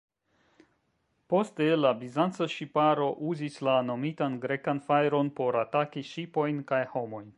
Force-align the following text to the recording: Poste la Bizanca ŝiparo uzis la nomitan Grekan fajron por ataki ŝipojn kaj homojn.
Poste 1.33 1.67
la 1.81 1.91
Bizanca 1.99 2.47
ŝiparo 2.53 3.09
uzis 3.33 3.59
la 3.69 3.75
nomitan 3.91 4.39
Grekan 4.47 4.81
fajron 4.89 5.31
por 5.41 5.63
ataki 5.65 6.05
ŝipojn 6.13 6.65
kaj 6.73 6.83
homojn. 6.97 7.29